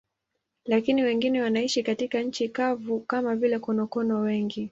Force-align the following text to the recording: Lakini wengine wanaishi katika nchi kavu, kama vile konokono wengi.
Lakini 0.65 1.03
wengine 1.03 1.41
wanaishi 1.41 1.83
katika 1.83 2.21
nchi 2.21 2.49
kavu, 2.49 2.99
kama 2.99 3.35
vile 3.35 3.59
konokono 3.59 4.19
wengi. 4.19 4.59